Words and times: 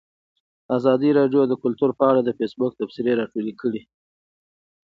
ازادي 0.77 1.09
راډیو 1.19 1.41
د 1.47 1.53
کلتور 1.63 1.91
په 1.99 2.03
اړه 2.11 2.21
د 2.23 2.29
فیسبوک 2.39 2.71
تبصرې 2.79 3.13
راټولې 3.19 3.53
کړي. 3.61 3.81